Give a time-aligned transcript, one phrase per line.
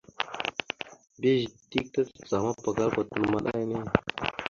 [1.17, 3.79] Mbiyez dik tacacah mapakala kwatar maɗa enne.